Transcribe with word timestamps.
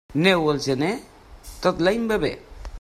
Neu 0.27 0.47
al 0.53 0.61
gener, 0.67 0.93
tot 1.67 1.85
l'any 1.89 2.09
va 2.13 2.23
bé. 2.25 2.37